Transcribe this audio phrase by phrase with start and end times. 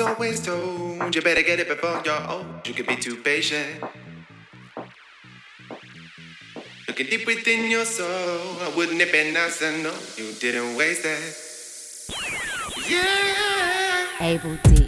[0.00, 2.46] always told you better get it before you're old.
[2.66, 3.82] You can be too patient.
[6.88, 11.36] Looking deep within your soul, wouldn't it be nice to know you didn't waste it?
[12.88, 14.06] Yeah.
[14.20, 14.79] Able to.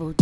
[0.00, 0.16] Good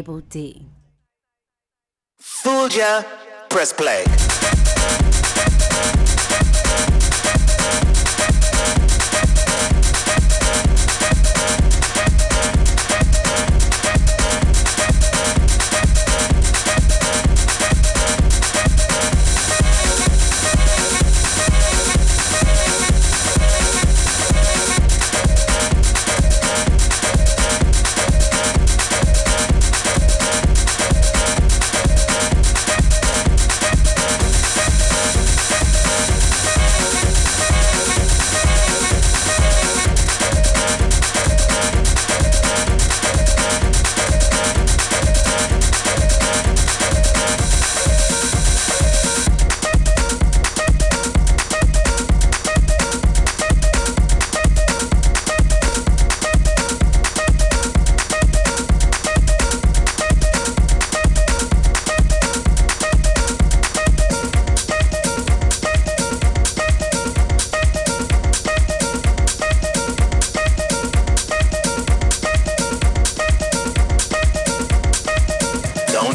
[0.00, 0.64] Abel D.
[2.18, 3.02] Fooled ya.
[3.50, 4.04] Press play.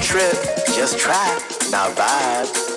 [0.05, 0.35] trip,
[0.75, 1.39] just try,
[1.71, 2.74] not vibe.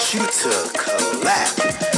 [0.00, 1.89] Jack.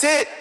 [0.00, 0.39] That's it.